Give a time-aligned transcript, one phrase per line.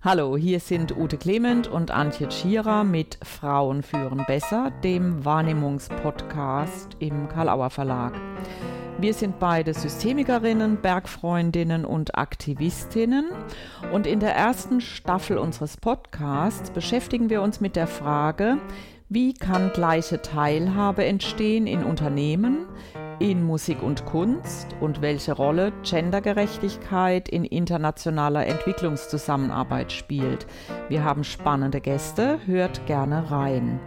[0.00, 7.28] Hallo, hier sind Ute Clement und Antje Tschira mit Frauen führen besser, dem Wahrnehmungspodcast im
[7.28, 8.14] Karlauer Verlag.
[9.00, 13.26] Wir sind beide Systemikerinnen, Bergfreundinnen und Aktivistinnen.
[13.92, 18.58] Und in der ersten Staffel unseres Podcasts beschäftigen wir uns mit der Frage,
[19.08, 22.66] wie kann gleiche Teilhabe entstehen in Unternehmen,
[23.20, 30.46] in Musik und Kunst und welche Rolle Gendergerechtigkeit in internationaler Entwicklungszusammenarbeit spielt.
[30.88, 33.80] Wir haben spannende Gäste, hört gerne rein.